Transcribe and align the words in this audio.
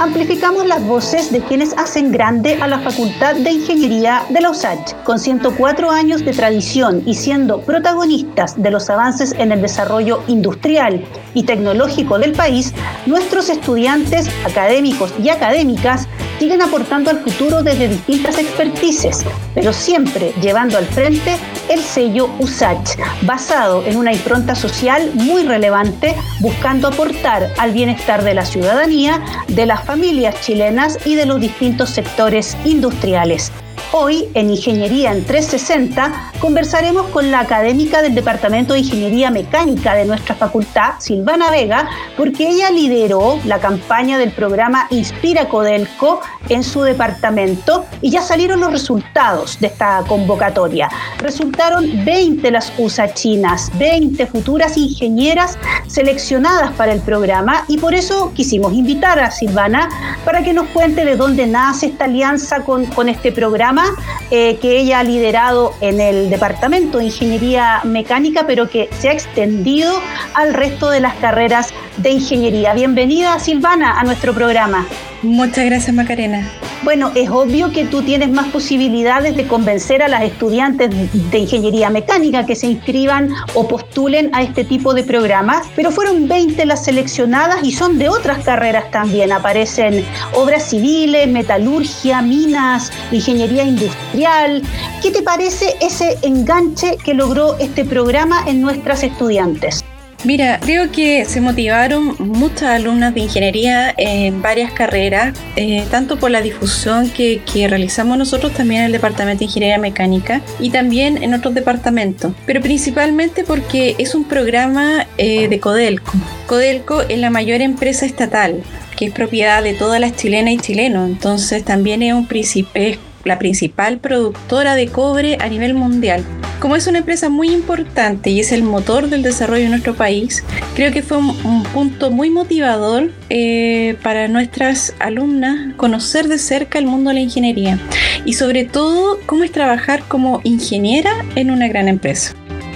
amplificamos 0.00 0.66
las 0.66 0.82
voces 0.86 1.30
de 1.30 1.40
quienes 1.40 1.76
hacen 1.76 2.10
grande 2.10 2.54
a 2.54 2.66
la 2.66 2.78
Facultad 2.78 3.34
de 3.34 3.52
Ingeniería 3.52 4.24
de 4.30 4.40
la 4.40 4.50
USACH. 4.50 4.94
Con 5.04 5.18
104 5.18 5.90
años 5.90 6.24
de 6.24 6.32
tradición 6.32 7.02
y 7.04 7.14
siendo 7.14 7.60
protagonistas 7.60 8.60
de 8.60 8.70
los 8.70 8.88
avances 8.88 9.34
en 9.38 9.52
el 9.52 9.60
desarrollo 9.60 10.22
industrial 10.26 11.04
y 11.34 11.42
tecnológico 11.42 12.18
del 12.18 12.32
país, 12.32 12.72
nuestros 13.04 13.50
estudiantes, 13.50 14.30
académicos 14.46 15.12
y 15.22 15.28
académicas 15.28 16.08
siguen 16.40 16.62
aportando 16.62 17.10
al 17.10 17.18
futuro 17.18 17.62
desde 17.62 17.86
distintas 17.86 18.38
expertices, 18.38 19.26
pero 19.54 19.74
siempre 19.74 20.32
llevando 20.40 20.78
al 20.78 20.86
frente 20.86 21.36
el 21.68 21.80
sello 21.80 22.30
USACH, 22.38 22.96
basado 23.22 23.84
en 23.84 23.98
una 23.98 24.10
impronta 24.10 24.54
social 24.54 25.10
muy 25.12 25.42
relevante, 25.42 26.16
buscando 26.40 26.88
aportar 26.88 27.52
al 27.58 27.72
bienestar 27.72 28.24
de 28.24 28.32
la 28.32 28.46
ciudadanía, 28.46 29.22
de 29.48 29.66
las 29.66 29.84
familias 29.84 30.40
chilenas 30.40 30.98
y 31.04 31.14
de 31.14 31.26
los 31.26 31.42
distintos 31.42 31.90
sectores 31.90 32.56
industriales. 32.64 33.52
Hoy, 33.92 34.28
en 34.32 34.48
Ingeniería 34.48 35.12
en 35.12 35.24
360, 35.24 36.29
conversaremos 36.40 37.06
con 37.08 37.30
la 37.30 37.40
académica 37.40 38.00
del 38.00 38.14
Departamento 38.14 38.72
de 38.72 38.80
Ingeniería 38.80 39.30
Mecánica 39.30 39.94
de 39.94 40.06
nuestra 40.06 40.34
facultad, 40.34 40.94
Silvana 40.98 41.50
Vega, 41.50 41.88
porque 42.16 42.48
ella 42.48 42.70
lideró 42.70 43.38
la 43.44 43.58
campaña 43.58 44.16
del 44.18 44.32
programa 44.32 44.86
Inspira 44.90 45.48
Codelco 45.48 46.20
en 46.48 46.64
su 46.64 46.82
departamento 46.82 47.84
y 48.00 48.10
ya 48.10 48.22
salieron 48.22 48.60
los 48.60 48.72
resultados 48.72 49.60
de 49.60 49.66
esta 49.66 50.02
convocatoria. 50.08 50.88
Resultaron 51.18 52.04
20 52.04 52.50
las 52.50 52.72
USA 52.78 53.12
chinas, 53.12 53.70
20 53.78 54.26
futuras 54.26 54.78
ingenieras 54.78 55.58
seleccionadas 55.86 56.72
para 56.72 56.92
el 56.92 57.00
programa 57.00 57.64
y 57.68 57.76
por 57.76 57.94
eso 57.94 58.32
quisimos 58.34 58.72
invitar 58.72 59.18
a 59.18 59.30
Silvana 59.30 59.88
para 60.24 60.42
que 60.42 60.54
nos 60.54 60.68
cuente 60.68 61.04
de 61.04 61.16
dónde 61.16 61.46
nace 61.46 61.86
esta 61.86 62.06
alianza 62.06 62.64
con, 62.64 63.08
este 63.10 63.32
programa 63.32 63.84
eh, 64.30 64.58
que 64.60 64.78
ella 64.78 65.00
ha 65.00 65.04
liderado 65.04 65.74
en 65.80 66.00
el 66.00 66.29
Departamento 66.30 66.98
de 66.98 67.04
Ingeniería 67.04 67.80
Mecánica, 67.84 68.46
pero 68.46 68.68
que 68.68 68.88
se 68.98 69.08
ha 69.08 69.12
extendido 69.12 69.92
al 70.34 70.54
resto 70.54 70.90
de 70.90 71.00
las 71.00 71.14
carreras 71.16 71.74
de 71.96 72.10
ingeniería. 72.10 72.72
Bienvenida, 72.72 73.38
Silvana, 73.38 74.00
a 74.00 74.04
nuestro 74.04 74.32
programa. 74.32 74.86
Muchas 75.22 75.64
gracias, 75.66 75.94
Macarena. 75.94 76.48
Bueno, 76.82 77.12
es 77.14 77.28
obvio 77.28 77.72
que 77.72 77.84
tú 77.84 78.00
tienes 78.02 78.30
más 78.30 78.48
posibilidades 78.48 79.36
de 79.36 79.46
convencer 79.46 80.02
a 80.02 80.08
las 80.08 80.22
estudiantes 80.22 80.90
de 81.30 81.38
ingeniería 81.38 81.90
mecánica 81.90 82.46
que 82.46 82.56
se 82.56 82.68
inscriban 82.68 83.28
o 83.52 83.68
postulen 83.68 84.30
a 84.34 84.42
este 84.42 84.64
tipo 84.64 84.94
de 84.94 85.04
programas, 85.04 85.66
pero 85.76 85.90
fueron 85.90 86.26
20 86.26 86.64
las 86.64 86.84
seleccionadas 86.84 87.62
y 87.64 87.72
son 87.72 87.98
de 87.98 88.08
otras 88.08 88.42
carreras 88.44 88.90
también. 88.90 89.30
Aparecen 89.30 90.06
obras 90.32 90.70
civiles, 90.70 91.28
metalurgia, 91.28 92.22
minas, 92.22 92.90
ingeniería 93.12 93.64
industrial. 93.64 94.62
¿Qué 95.02 95.10
te 95.10 95.20
parece 95.20 95.76
ese 95.82 96.16
enganche 96.22 96.96
que 97.04 97.12
logró 97.12 97.58
este 97.58 97.84
programa 97.84 98.44
en 98.46 98.62
nuestras 98.62 99.02
estudiantes? 99.02 99.84
Mira, 100.22 100.60
creo 100.60 100.92
que 100.92 101.24
se 101.24 101.40
motivaron 101.40 102.14
muchas 102.18 102.64
alumnas 102.64 103.14
de 103.14 103.20
ingeniería 103.20 103.94
en 103.96 104.42
varias 104.42 104.70
carreras, 104.70 105.36
eh, 105.56 105.86
tanto 105.90 106.18
por 106.18 106.30
la 106.30 106.42
difusión 106.42 107.08
que, 107.10 107.40
realizamos 107.68 108.18
nosotros 108.18 108.52
también 108.52 108.80
en 108.80 108.86
el 108.86 108.92
Departamento 108.92 109.40
de 109.40 109.44
Ingeniería 109.46 109.78
Mecánica 109.78 110.40
y 110.58 110.70
también 110.70 111.22
en 111.22 111.34
otros 111.34 111.54
departamentos, 111.54 112.32
pero 112.46 112.60
principalmente 112.60 113.44
porque 113.44 113.96
es 113.98 114.14
un 114.14 114.24
programa 114.24 115.06
eh, 115.18 115.48
de 115.48 115.60
Codelco. 115.60 116.12
Codelco 116.46 117.02
es 117.02 117.18
la 117.18 117.30
mayor 117.30 117.60
empresa 117.60 118.06
estatal 118.06 118.62
que 118.96 119.06
es 119.06 119.12
propiedad 119.12 119.62
de 119.62 119.72
todas 119.72 120.00
las 120.00 120.14
chilenas 120.16 120.52
y 120.52 120.58
chilenos, 120.58 121.08
entonces 121.08 121.64
también 121.64 122.02
es 122.02 122.12
un 122.12 122.28
es 122.74 122.98
la 123.24 123.38
principal 123.38 123.98
productora 123.98 124.74
de 124.74 124.88
cobre 124.88 125.38
a 125.40 125.48
nivel 125.48 125.74
mundial. 125.74 126.24
Como 126.60 126.76
es 126.76 126.86
una 126.86 126.98
empresa 126.98 127.30
muy 127.30 127.50
importante 127.50 128.28
y 128.28 128.40
es 128.40 128.52
el 128.52 128.62
motor 128.62 129.08
del 129.08 129.22
desarrollo 129.22 129.62
de 129.62 129.70
nuestro 129.70 129.94
país, 129.94 130.44
creo 130.74 130.92
que 130.92 131.02
fue 131.02 131.16
un, 131.16 131.62
punto 131.72 132.10
muy 132.10 132.28
motivador 132.28 133.10
eh, 133.30 133.96
para 134.02 134.28
nuestras 134.28 134.94
alumnas 134.98 135.74
conocer 135.76 136.28
de 136.28 136.38
cerca 136.38 136.78
el 136.78 136.86
mundo 136.86 137.10
de 137.10 137.14
la 137.14 137.20
ingeniería 137.20 137.78
y 138.26 138.34
sobre 138.34 138.64
todo 138.64 139.18
cómo 139.24 139.44
es 139.44 139.52
trabajar 139.52 140.02
como 140.06 140.40
ingeniera 140.44 141.24
en 141.34 141.50
una 141.50 141.66
gran 141.68 141.88
empresa. 141.88 142.34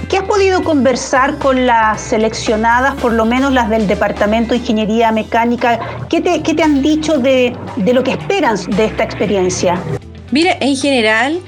¿Qué 0.09 0.19
has 0.19 0.25
podido 0.25 0.62
conversar 0.62 1.38
con 1.38 1.66
las 1.66 2.00
seleccionadas, 2.00 2.94
por 2.94 3.12
lo 3.12 3.25
menos 3.25 3.53
las 3.53 3.69
del 3.69 3.87
Departamento 3.87 4.50
de 4.50 4.59
Ingeniería 4.59 5.11
Mecánica? 5.12 5.81
¿Qué 6.09 6.21
te, 6.21 6.43
qué 6.43 6.55
te 6.55 6.62
han 6.62 6.82
dicho 6.82 7.19
de, 7.19 7.56
de 7.76 7.93
lo 7.93 8.05
que 8.05 8.12
esperan 8.12 8.56
de 8.76 8.84
esta 8.84 9.03
experiencia? 9.03 9.78
Mira, 10.34 10.56
en 10.59 10.77
general, 10.77 11.39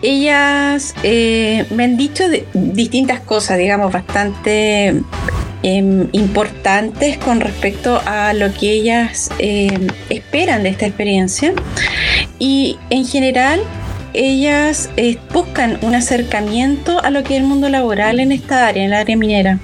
ellas 0.00 0.94
eh, 1.02 1.66
me 1.68 1.84
han 1.84 1.98
dicho 1.98 2.24
distintas 2.54 3.20
cosas, 3.20 3.58
digamos, 3.58 3.92
bastante 3.92 5.02
em, 5.62 6.08
importantes 6.12 7.18
con 7.18 7.40
respecto 7.40 8.00
a 8.06 8.32
lo 8.32 8.50
que 8.54 8.72
ellas 8.72 9.28
em, 9.40 9.88
esperan 10.08 10.62
de 10.62 10.70
esta 10.70 10.86
experiencia. 10.86 11.52
Y 12.38 12.78
en 12.88 13.04
general, 13.04 13.60
ellas 14.14 14.88
eh, 14.96 15.18
buscan 15.34 15.78
un 15.82 15.94
acercamiento 15.94 16.98
a 17.04 17.10
lo 17.10 17.22
que 17.24 17.34
es 17.34 17.42
el 17.42 17.46
mundo 17.46 17.68
laboral 17.68 18.20
en 18.20 18.32
esta 18.32 18.68
área, 18.68 18.84
en 18.84 18.92
el 18.94 18.96
área 18.96 19.18
minera. 19.18 19.58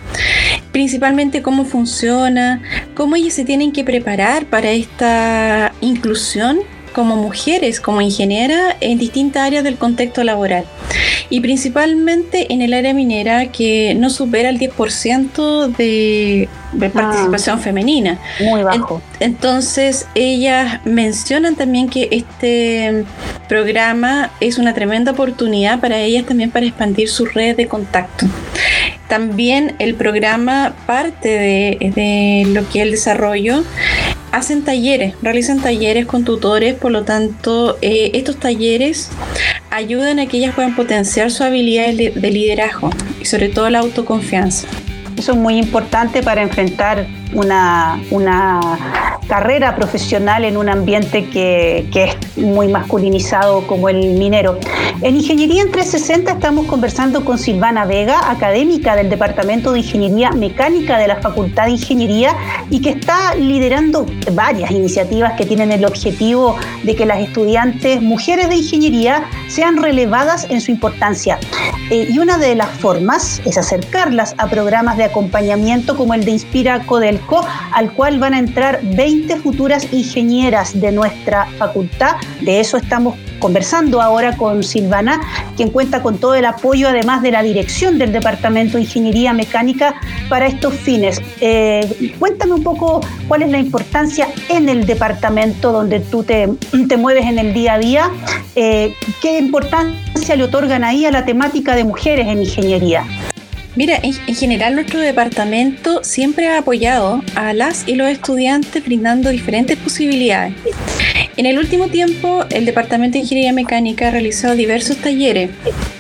Principalmente 0.73 1.41
cómo 1.41 1.65
funciona, 1.65 2.61
cómo 2.95 3.17
ellas 3.17 3.33
se 3.33 3.47
tienen 3.47 3.73
que 3.73 3.85
preparar 3.85 4.45
para 4.45 4.71
esta 4.71 5.73
inclusión 5.81 6.59
como 6.97 7.15
mujeres, 7.15 7.79
como 7.79 8.01
ingeniera, 8.01 8.75
en 8.81 8.97
distintas 8.97 9.43
áreas 9.43 9.63
del 9.63 9.77
contexto 9.77 10.25
laboral. 10.25 10.65
Y 11.31 11.41
principalmente 11.41 12.53
en 12.53 12.63
el 12.63 12.75
área 12.75 12.95
minera 12.95 13.47
que 13.53 13.95
no 13.95 14.11
supera 14.11 14.49
el 14.49 14.59
10% 14.59 15.77
de, 15.77 16.49
de 16.73 16.87
ah. 16.87 16.91
participación 16.93 17.61
femenina. 17.61 18.19
Muy 18.41 18.63
bajo. 18.63 19.03
entonces, 19.21 20.07
ellas 20.15 20.81
mencionan 20.85 21.57
también 21.57 21.89
que 21.89 22.09
este 22.11 23.05
programa 23.49 24.31
es 24.41 24.59
una 24.59 24.75
tremenda 24.75 25.13
oportunidad 25.13 25.81
para 25.81 25.99
ellas 26.01 26.27
también 26.27 26.51
para 26.51 26.67
expandir 26.67 27.09
su 27.09 27.27
red 27.27 27.57
de 27.57 27.67
contacto. 27.67 28.27
También 29.09 29.77
el 29.79 29.95
programa 29.95 30.75
parte 30.87 31.29
de, 31.29 31.93
de 31.95 32.45
lo 32.53 32.69
que 32.69 32.81
es 32.81 32.87
el 32.87 32.91
desarrollo 32.91 33.63
hacen 34.33 34.63
talleres, 34.65 35.15
realizan 35.23 35.61
talleres 35.61 36.05
con 36.07 36.25
tutores, 36.25 36.75
por 36.75 36.93
lo 36.93 37.05
tanto, 37.05 37.79
eh, 37.81 38.11
estos 38.15 38.37
talleres 38.37 39.09
ayudan 39.71 40.19
a 40.19 40.27
que 40.27 40.37
ellas 40.39 40.55
puedan 40.55 40.77
potenciar 40.77 41.06
su 41.31 41.45
habilidad 41.45 41.95
de 41.95 42.31
liderazgo 42.31 42.91
y 43.21 43.25
sobre 43.25 43.49
todo 43.49 43.71
la 43.71 43.79
autoconfianza. 43.79 44.67
Eso 45.17 45.33
es 45.33 45.39
muy 45.39 45.57
importante 45.57 46.23
para 46.23 46.43
enfrentar 46.43 47.07
una, 47.33 48.01
una 48.11 48.61
carrera 49.27 49.75
profesional 49.75 50.45
en 50.45 50.57
un 50.57 50.69
ambiente 50.69 51.27
que, 51.27 51.89
que, 51.93 52.05
es 52.05 52.17
muy 52.37 52.69
masculinizado 52.69 53.67
como 53.67 53.89
el 53.89 54.15
minero. 54.19 54.59
En 55.03 55.17
Ingeniería 55.17 55.63
en 55.63 55.73
360 55.73 56.33
estamos 56.33 56.67
conversando 56.67 57.25
con 57.25 57.39
Silvana 57.39 57.85
Vega, 57.85 58.31
académica 58.31 58.95
del 58.95 59.11
Departamento 59.11 59.73
de 59.73 59.81
Ingeniería 59.81 60.31
Mecánica 60.31 60.99
de 60.99 61.09
la 61.09 61.17
Facultad 61.17 61.65
de 61.67 61.73
Ingeniería 61.73 62.37
y 62.71 62.81
que 62.81 62.91
está 62.91 63.35
liderando 63.35 64.07
varias 64.33 64.71
iniciativas 64.71 65.33
que 65.33 65.45
tienen 65.45 65.73
el 65.73 65.85
objetivo 65.85 66.57
de 66.85 66.95
que 66.95 67.07
las 67.07 67.21
estudiantes 67.21 68.01
mujeres 68.01 68.49
de 68.49 68.57
ingeniería 68.57 69.25
sean 69.49 69.77
relevadas 69.77 70.47
en 70.51 70.61
su 70.61 70.71
importancia. 70.71 71.39
Eh, 71.91 72.09
y 72.11 72.19
una 72.19 72.39
de 72.39 72.55
las 72.55 72.71
formas 72.71 73.41
es 73.45 73.59
acercarlas 73.59 74.35
a 74.39 74.49
programas 74.49 74.97
de 74.97 75.05
acompañamiento 75.05 75.97
como 75.97 76.15
el 76.15 76.25
de 76.25 76.33
Inspira 76.33 76.83
Al 77.73 77.93
cual 77.93 78.19
van 78.19 78.35
a 78.35 78.39
entrar 78.39 78.81
20 78.83 79.37
futuras 79.37 79.93
ingenieras 79.93 80.79
de 80.81 80.93
nuestra 80.93 81.47
facultad. 81.59 82.17
De 82.41 82.61
eso 82.61 82.77
estamos 82.77 83.17
conversando 83.39 84.01
ahora 84.01 84.37
con 84.37 84.63
Silvana, 84.63 85.21
quien 85.57 85.71
cuenta 85.71 86.03
con 86.03 86.19
todo 86.19 86.35
el 86.35 86.45
apoyo, 86.45 86.89
además 86.89 87.23
de 87.23 87.31
la 87.31 87.43
dirección 87.43 87.99
del 87.99 88.13
Departamento 88.13 88.77
de 88.77 88.85
Ingeniería 88.85 89.33
Mecánica, 89.33 90.01
para 90.29 90.47
estos 90.47 90.75
fines. 90.75 91.21
Eh, 91.41 92.15
cuéntame 92.19 92.55
un 92.55 92.63
poco 92.63 93.01
cuál 93.29 93.43
es 93.43 93.51
la 93.51 93.59
importancia 93.59 94.29
en 94.49 94.69
el 94.69 94.87
departamento 94.87 95.73
donde 95.73 96.01
tú 96.01 96.23
te, 96.23 96.49
te 96.89 96.97
mueves 96.97 97.27
en 97.27 97.39
el 97.39 97.53
día 97.53 97.75
a 97.75 97.79
día, 97.79 98.11
eh, 98.55 98.95
qué 99.21 99.39
importancia 99.39 100.37
le 100.37 100.45
otorgan 100.45 100.85
ahí 100.85 101.05
a 101.05 101.11
la 101.11 101.25
temática 101.25 101.75
de 101.77 101.85
mujeres 101.85 102.27
en 102.27 102.41
ingeniería. 102.41 103.05
Mira, 103.77 104.01
en, 104.03 104.15
general 104.35 104.75
nuestro 104.75 105.01
departamento 105.01 106.03
siempre 106.03 106.49
ha 106.49 106.59
apoyado 106.59 107.23
a 107.35 107.53
las 107.53 107.87
y 107.87 107.95
los 107.95 108.09
estudiantes 108.09 108.83
brindando 108.83 109.29
diferentes 109.29 109.77
posibilidades. 109.77 110.55
En 111.37 111.45
el 111.45 111.59
último 111.59 111.89
tiempo, 111.89 112.47
el 112.49 112.65
Departamento 112.65 113.15
de 113.15 113.25
Ingeniería 113.25 113.53
Mecánica 113.53 114.09
ha 114.09 114.11
realizado 114.11 114.55
diversos 114.55 114.97
talleres, 114.97 115.51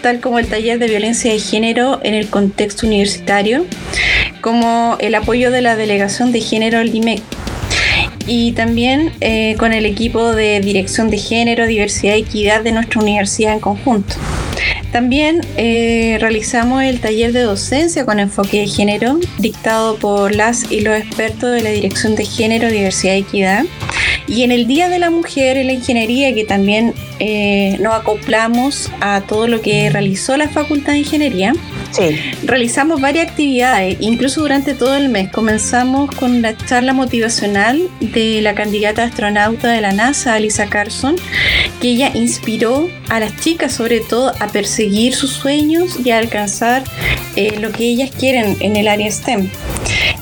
tal 0.00 0.20
como 0.20 0.38
el 0.38 0.46
taller 0.46 0.78
de 0.78 0.88
violencia 0.88 1.30
de 1.30 1.38
género 1.38 2.00
en 2.02 2.14
el 2.14 2.28
contexto 2.28 2.86
universitario, 2.86 3.66
como 4.40 4.96
el 4.98 5.14
apoyo 5.14 5.50
de 5.50 5.60
la 5.60 5.76
Delegación 5.76 6.32
de 6.32 6.40
Género 6.40 6.78
al 6.78 6.90
DIMEC 6.90 7.22
y 8.26 8.52
también 8.52 9.12
eh, 9.20 9.54
con 9.58 9.74
el 9.74 9.84
equipo 9.84 10.32
de 10.32 10.60
Dirección 10.60 11.10
de 11.10 11.18
Género, 11.18 11.66
Diversidad 11.66 12.16
y 12.16 12.22
Equidad 12.22 12.62
de 12.62 12.72
nuestra 12.72 13.02
universidad 13.02 13.52
en 13.52 13.60
conjunto. 13.60 14.14
También 14.92 15.40
eh, 15.56 16.16
realizamos 16.20 16.82
el 16.82 17.00
taller 17.00 17.32
de 17.32 17.42
docencia 17.42 18.06
con 18.06 18.18
enfoque 18.18 18.60
de 18.60 18.66
género, 18.66 19.18
dictado 19.38 19.96
por 19.96 20.34
las 20.34 20.70
y 20.70 20.80
los 20.80 20.96
expertos 20.96 21.52
de 21.52 21.62
la 21.62 21.70
Dirección 21.70 22.14
de 22.14 22.24
Género, 22.24 22.70
Diversidad 22.70 23.14
y 23.14 23.18
Equidad. 23.18 23.64
Y 24.28 24.42
en 24.42 24.52
el 24.52 24.66
Día 24.66 24.88
de 24.88 24.98
la 24.98 25.10
Mujer 25.10 25.56
en 25.56 25.68
la 25.68 25.72
Ingeniería, 25.72 26.34
que 26.34 26.44
también 26.44 26.94
eh, 27.20 27.76
nos 27.80 27.94
acoplamos 27.94 28.90
a 29.00 29.20
todo 29.20 29.46
lo 29.46 29.60
que 29.60 29.90
realizó 29.90 30.36
la 30.36 30.48
Facultad 30.48 30.92
de 30.92 31.00
Ingeniería, 31.00 31.52
realizamos 32.44 33.00
varias 33.00 33.28
actividades, 33.28 33.96
incluso 34.00 34.40
durante 34.40 34.74
todo 34.74 34.94
el 34.96 35.08
mes. 35.08 35.30
Comenzamos 35.30 36.14
con 36.14 36.42
la 36.42 36.56
charla 36.56 36.92
motivacional 36.92 37.88
de 38.00 38.40
la 38.42 38.54
candidata 38.54 39.04
astronauta 39.04 39.68
de 39.68 39.80
la 39.80 39.92
NASA, 39.92 40.34
Alisa 40.34 40.66
Carson, 40.68 41.16
que 41.80 41.88
ella 41.88 42.10
inspiró 42.14 42.88
a 43.08 43.20
las 43.20 43.36
chicas 43.40 43.72
sobre 43.72 44.00
todo 44.00 44.32
a 44.40 44.48
perseguir 44.48 45.14
sus 45.14 45.32
sueños 45.32 45.98
y 46.04 46.10
a 46.10 46.18
alcanzar 46.18 46.84
eh, 47.36 47.58
lo 47.60 47.72
que 47.72 47.84
ellas 47.84 48.10
quieren 48.10 48.56
en 48.60 48.76
el 48.76 48.88
área 48.88 49.10
STEM. 49.10 49.48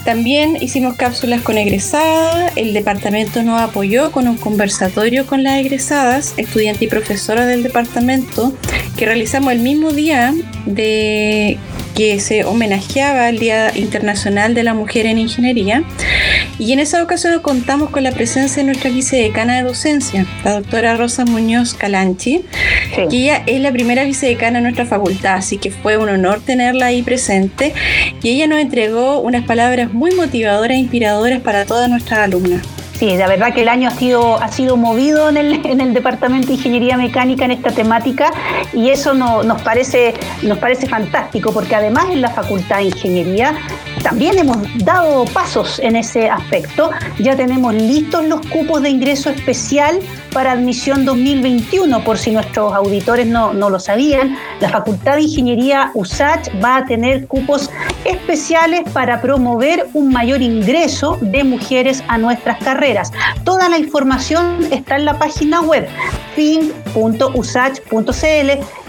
También 0.05 0.59
hicimos 0.61 0.97
cápsulas 0.97 1.41
con 1.41 1.57
egresadas, 1.57 2.53
el 2.57 2.75
departamento 2.75 3.43
nos 3.43 3.61
apoyó 3.63 4.13
con 4.13 4.29
un 4.29 4.37
conversatorio 4.37 5.27
con 5.27 5.43
las 5.43 5.59
egresadas, 5.59 6.35
estudiantes 6.37 6.83
y 6.83 6.89
profesoras 6.89 7.47
del 7.47 7.63
departamento, 7.63 8.53
que 8.97 9.07
realizamos 9.07 9.53
el 9.53 9.61
mismo 9.61 9.93
día 9.93 10.35
de 10.67 11.59
que 11.95 12.19
se 12.21 12.45
homenajeaba 12.45 13.29
el 13.29 13.39
Día 13.39 13.77
Internacional 13.77 14.55
de 14.55 14.65
la 14.65 14.75
Mujer 14.75 15.07
en 15.07 15.19
Ingeniería. 15.19 15.85
Y 16.59 16.73
en 16.73 16.81
esa 16.81 17.03
ocasión 17.03 17.41
contamos 17.41 17.91
con 17.91 18.03
la 18.03 18.13
presencia 18.13 18.63
de 18.63 18.67
nuestra 18.67 18.91
vicedecana 18.91 19.57
de 19.57 19.63
docencia, 19.63 20.27
la 20.45 20.55
doctora 20.55 20.97
Rosa 20.97 21.25
Muñoz 21.25 21.75
Calanchi, 21.75 22.45
que 22.95 23.17
ella 23.17 23.43
es 23.47 23.61
la 23.61 23.73
primera 23.73 24.05
vicedecana 24.05 24.59
de 24.59 24.65
nuestra 24.65 24.87
facultad, 24.87 25.35
así 25.35 25.59
que 25.59 25.71
fue 25.71 25.97
un 25.97 26.09
honor 26.09 26.41
tenerla 26.41 26.87
ahí 26.87 27.03
presente. 27.03 27.73
Y 28.23 28.31
ella 28.31 28.47
nos 28.47 28.59
entregó 28.59 29.21
unas 29.21 29.45
palabras 29.45 29.93
muy 29.93 30.15
motivadoras 30.15 30.77
e 30.77 30.81
inspiradoras 30.81 31.41
para 31.41 31.65
todas 31.65 31.89
nuestras 31.89 32.21
alumnas. 32.21 32.63
Sí, 32.95 33.17
la 33.17 33.27
verdad 33.27 33.53
que 33.53 33.63
el 33.63 33.69
año 33.69 33.89
ha 33.89 33.93
sido, 33.93 34.41
ha 34.41 34.49
sido 34.49 34.77
movido 34.77 35.29
en 35.29 35.37
el, 35.37 35.67
en 35.67 35.81
el 35.81 35.95
Departamento 35.95 36.49
de 36.49 36.55
Ingeniería 36.55 36.97
Mecánica 36.97 37.45
en 37.45 37.51
esta 37.51 37.71
temática 37.71 38.31
y 38.73 38.91
eso 38.91 39.15
nos, 39.15 39.63
parece, 39.63 40.15
nos 40.43 40.59
parece 40.59 40.87
fantástico 40.87 41.53
porque 41.53 41.75
además 41.75 42.07
en 42.11 42.21
la 42.21 42.31
Facultad 42.31 42.79
de 42.79 42.85
Ingeniería 42.85 43.55
también 44.05 44.39
hemos 44.39 44.59
dado 44.85 45.25
pasos 45.25 45.81
en 45.81 45.97
ese 45.97 46.29
aspecto. 46.29 46.91
Ya 47.19 47.35
tenemos 47.35 47.75
listos 47.75 48.25
los 48.27 48.47
cupos 48.49 48.83
de 48.83 48.91
ingreso 48.91 49.31
especial 49.31 49.99
para 50.33 50.53
admisión 50.53 51.07
2021, 51.07 52.05
por 52.05 52.19
si 52.19 52.31
nuestros 52.31 52.75
auditores 52.75 53.27
no, 53.27 53.55
no 53.55 53.71
lo 53.71 53.81
sabían. 53.81 54.37
La 54.61 54.69
Facultad 54.69 55.17
de 55.17 55.23
Ingeniería 55.23 55.91
USACH 55.95 56.51
va 56.63 56.77
a 56.77 56.85
tener 56.85 57.27
cupos 57.27 57.71
especiales 58.05 58.83
para 58.93 59.23
promover 59.23 59.89
un 59.95 60.13
mayor 60.13 60.43
ingreso 60.43 61.17
de 61.23 61.43
mujeres 61.43 62.05
a 62.07 62.19
nuestras 62.19 62.63
carreras. 62.63 63.11
Toda 63.43 63.71
la 63.71 63.79
información 63.79 64.59
está 64.71 64.97
en 64.97 65.07
la 65.07 65.19
página 65.19 65.63
web 65.63 65.89
fin.usach.cl 66.37 68.05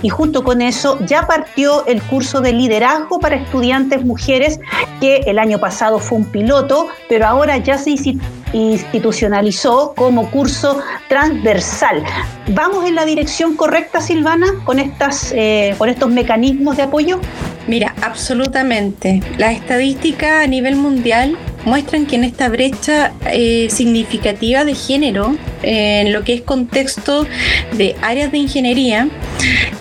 y 0.05 0.09
junto 0.09 0.43
con 0.43 0.61
eso 0.61 0.99
ya 1.07 1.25
partió 1.25 1.83
el 1.87 1.99
curso 1.99 2.39
de 2.39 2.53
liderazgo 2.53 3.19
para 3.19 3.37
estudiantes 3.37 4.05
mujeres 4.05 4.59
que 5.01 5.23
el 5.25 5.39
año 5.39 5.59
pasado 5.59 5.97
fue 5.97 6.19
un 6.19 6.25
piloto, 6.25 6.89
pero 7.09 7.25
ahora 7.25 7.57
ya 7.57 7.79
se 7.79 7.95
institucionalizó 8.53 9.95
como 9.95 10.29
curso 10.29 10.77
transversal. 11.09 12.03
¿Vamos 12.49 12.85
en 12.85 12.93
la 12.93 13.03
dirección 13.03 13.55
correcta, 13.55 13.99
Silvana, 13.99 14.45
con, 14.63 14.77
estas, 14.77 15.33
eh, 15.35 15.73
con 15.79 15.89
estos 15.89 16.11
mecanismos 16.11 16.77
de 16.77 16.83
apoyo? 16.83 17.19
Mira, 17.65 17.95
absolutamente. 18.03 19.23
La 19.39 19.53
estadística 19.53 20.41
a 20.41 20.45
nivel 20.45 20.75
mundial 20.75 21.35
muestran 21.65 22.05
que 22.05 22.17
en 22.17 22.25
esta 22.25 22.47
brecha 22.49 23.11
eh, 23.25 23.69
significativa 23.71 24.65
de 24.65 24.75
género, 24.75 25.35
en 25.65 26.13
lo 26.13 26.23
que 26.23 26.35
es 26.35 26.41
contexto 26.41 27.27
de 27.73 27.95
áreas 28.01 28.31
de 28.31 28.37
ingeniería, 28.37 29.09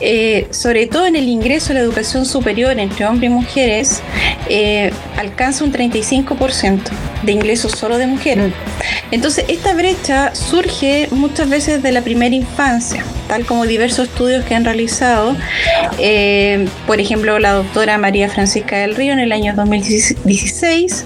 eh, 0.01 0.47
sobre 0.51 0.87
todo 0.87 1.07
en 1.07 1.17
el 1.17 1.29
ingreso 1.29 1.73
a 1.73 1.75
la 1.75 1.81
educación 1.81 2.25
superior 2.27 2.79
entre 2.79 3.07
hombres 3.07 3.31
y 3.31 3.35
mujeres, 3.35 4.03
eh, 4.49 4.91
alcanza 5.17 5.65
un 5.65 5.73
35% 5.73 6.91
de 7.23 7.33
ingresos 7.33 7.73
solo 7.73 7.99
de 7.99 8.07
mujeres. 8.07 8.53
Entonces, 9.11 9.45
esta 9.49 9.75
brecha 9.75 10.35
surge 10.35 11.09
muchas 11.11 11.49
veces 11.49 11.83
de 11.83 11.93
la 11.93 12.03
primera 12.03 12.35
infancia, 12.35 13.05
tal 13.29 13.45
como 13.47 13.67
diversos 13.67 14.09
estudios 14.09 14.45
que 14.45 14.55
han 14.55 14.65
realizado, 14.65 15.37
por 16.87 17.01
ejemplo, 17.01 17.39
la 17.39 17.53
doctora 17.53 17.99
María 17.99 18.29
Francisca 18.29 18.79
del 18.79 18.95
Río 18.95 19.13
en 19.13 19.21
el 19.21 19.33
año 19.33 19.55
2016, 19.55 21.05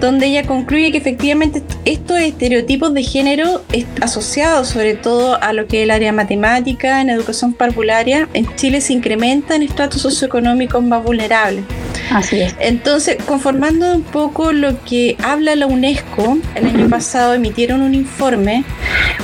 donde 0.00 0.26
ella 0.26 0.44
concluye 0.44 0.90
que 0.92 0.98
efectivamente 0.98 1.62
estos 1.84 2.18
estereotipos 2.18 2.94
de 2.94 3.02
género 3.02 3.62
asociados 4.00 4.68
sobre 4.68 4.94
todo 4.94 5.40
a 5.42 5.52
lo 5.52 5.66
que 5.66 5.78
es 5.78 5.84
el 5.84 5.90
área 5.90 6.12
matemática, 6.12 7.00
en 7.00 7.10
educación 7.10 7.52
parvularia, 7.52 8.28
en 8.34 8.46
Chile 8.56 8.80
se 8.80 8.92
incrementa 8.92 9.54
en 9.54 9.62
estratos 9.62 10.02
socioeconómicos 10.02 10.82
más 10.82 11.02
vulnerables. 11.04 11.64
Así 12.10 12.40
es. 12.40 12.54
Entonces, 12.60 13.16
conformando 13.26 13.94
un 13.94 14.02
poco 14.02 14.52
lo 14.52 14.82
que 14.84 15.16
habla 15.22 15.54
la 15.56 15.66
UNESCO, 15.66 16.38
el 16.54 16.66
año 16.66 16.88
pasado 16.88 17.34
emitieron 17.34 17.82
un 17.82 17.94
informe, 17.94 18.64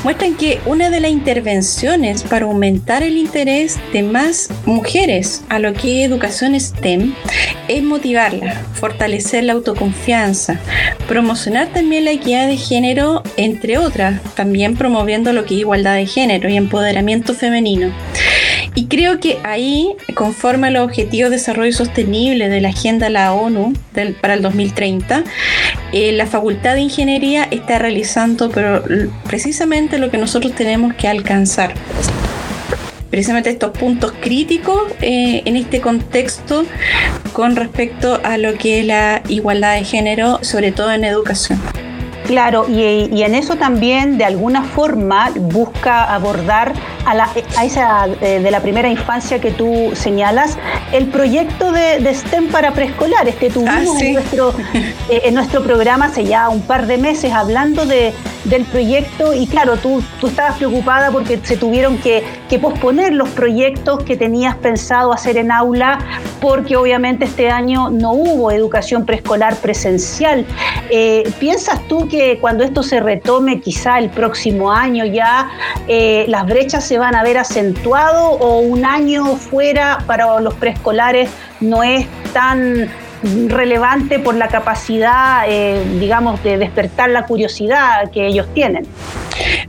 muestran 0.05 0.35
que 0.35 0.61
una 0.67 0.91
de 0.91 1.01
las 1.01 1.11
intervenciones 1.11 2.23
para 2.23 2.47
aumentar 2.47 3.03
el 3.03 3.17
interés 3.17 3.79
de 3.93 4.03
más 4.03 4.49
mujeres 4.65 5.43
a 5.49 5.59
lo 5.59 5.73
que 5.75 6.05
educación 6.05 6.59
STEM 6.59 7.15
es 7.69 7.83
motivarla, 7.83 8.55
fortalecer 8.75 9.45
la 9.45 9.53
autoconfianza, 9.53 10.59
promocionar 11.07 11.69
también 11.69 12.05
la 12.05 12.13
equidad 12.13 12.47
de 12.47 12.57
género, 12.57 13.23
entre 13.37 13.79
otras, 13.79 14.23
también 14.35 14.77
promoviendo 14.77 15.33
lo 15.33 15.45
que 15.45 15.55
es 15.55 15.61
igualdad 15.61 15.97
de 15.97 16.07
género 16.07 16.49
y 16.49 16.57
empoderamiento 16.57 17.35
femenino. 17.35 17.93
Y 18.75 18.87
creo 18.87 19.21
que 19.21 19.39
ahí, 19.45 19.95
conforme 20.15 20.69
a 20.69 20.71
los 20.71 20.85
Objetivos 20.85 21.31
de 21.31 21.37
Desarrollo 21.37 21.73
Sostenible 21.73 22.49
de 22.49 22.61
la 22.61 22.69
Agenda 22.69 23.07
de 23.07 23.13
la 23.13 23.33
ONU 23.33 23.73
para 24.21 24.35
el 24.35 24.43
2030, 24.43 25.25
eh, 25.93 26.13
la 26.13 26.27
Facultad 26.27 26.75
de 26.75 26.83
Ingeniería 26.83 27.49
está 27.51 27.79
realizando 27.79 28.51
pero, 28.51 28.83
precisamente 29.27 29.99
lo 29.99 30.11
que 30.11 30.19
nosotros 30.19 30.55
tenemos 30.55 30.95
que 30.95 31.09
alcanzar 31.09 31.75
precisamente 33.11 33.51
estos 33.51 33.77
puntos 33.77 34.13
críticos 34.21 34.83
eh, 35.01 35.43
en 35.45 35.57
este 35.57 35.81
contexto 35.81 36.65
con 37.33 37.57
respecto 37.57 38.21
a 38.23 38.37
lo 38.37 38.55
que 38.55 38.81
es 38.81 38.87
la 38.87 39.23
igualdad 39.29 39.77
de 39.77 39.85
género, 39.85 40.41
sobre 40.43 40.73
todo 40.73 40.93
en 40.93 41.05
educación. 41.05 41.59
Claro, 42.29 42.67
y, 42.69 43.23
en 43.23 43.35
eso 43.35 43.57
también 43.57 44.19
de 44.19 44.25
alguna 44.27 44.63
forma 44.63 45.31
busca 45.35 46.05
abordar 46.15 46.75
a, 47.07 47.15
la, 47.15 47.31
a 47.57 47.65
esa 47.65 48.07
eh, 48.21 48.41
de 48.41 48.51
la 48.51 48.61
primera 48.61 48.91
infancia 48.91 49.41
que 49.41 49.51
tú 49.51 49.93
señalas, 49.95 50.59
el 50.93 51.07
proyecto 51.07 51.73
de, 51.73 52.15
STEM 52.15 52.49
para 52.49 52.73
preescolar. 52.73 53.27
Este 53.27 53.49
tuvimos 53.49 53.97
ah, 53.97 54.05
en, 54.05 54.13
nuestro, 54.13 54.55
eh, 54.75 55.23
en 55.25 55.35
nuestro 55.35 55.63
programa 55.63 56.07
hace 56.07 56.27
ya 56.27 56.51
un 56.51 56.61
par 56.61 56.87
de 56.87 56.99
meses 56.99 57.33
hablando 57.33 57.87
de, 57.87 58.13
del 58.45 58.65
proyecto 58.65 59.33
y 59.33 59.47
claro, 59.47 59.79
tú, 59.79 60.03
tú 60.21 60.27
estabas 60.27 60.59
preocupada 60.59 61.11
porque 61.11 61.41
se 61.43 61.57
tuvieron 61.57 61.97
que, 61.97 62.25
que 62.51 62.59
posponer 62.59 63.15
los 63.15 63.31
proyectos 63.31 64.03
que 64.05 64.19
tenías 64.19 64.55
pensado 64.57 65.15
hacer 65.15 65.39
en 65.39 65.51
aula 65.51 65.99
porque 66.43 66.77
obviamente 66.77 67.25
este 67.25 67.51
año 67.51 67.89
no 67.89 68.13
hubo 68.13 68.51
educación 68.51 69.07
preescolar 69.07 69.57
presencial. 69.57 70.45
Eh, 70.91 71.31
¿Piensas 71.39 71.81
tú 71.89 72.09
que 72.09 72.18
cuando 72.41 72.65
esto 72.65 72.83
se 72.83 73.01
retome 73.01 73.61
quizá 73.61 73.99
el 73.99 74.11
próximo 74.11 74.73
año 74.73 75.05
ya 75.05 75.49
eh, 75.87 76.25
las 76.29 76.47
brechas 76.47 76.85
se 76.85 76.99
van 76.99 77.15
a 77.15 77.23
ver 77.23 77.39
acentuado 77.39 78.31
o 78.31 78.59
un 78.59 78.85
año 78.85 79.37
fuera 79.37 79.99
para 80.07 80.41
los 80.41 80.55
preescolares 80.55 81.31
no 81.61 81.83
es 81.83 82.07
tan 82.33 82.89
relevante 83.23 84.19
por 84.19 84.35
la 84.35 84.49
capacidad, 84.49 85.45
eh, 85.49 85.83
digamos, 85.99 86.43
de 86.43 86.59
despertar 86.59 87.11
la 87.11 87.25
curiosidad 87.27 88.11
que 88.11 88.27
ellos 88.27 88.47
tienen. 88.55 88.87